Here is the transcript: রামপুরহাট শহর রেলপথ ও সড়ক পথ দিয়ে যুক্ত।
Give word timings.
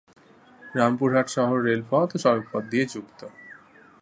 রামপুরহাট 0.75 1.27
শহর 1.29 1.57
রেলপথ 1.61 2.09
ও 2.15 2.17
সড়ক 2.17 2.45
পথ 2.51 2.63
দিয়ে 2.71 2.85
যুক্ত। 2.85 3.19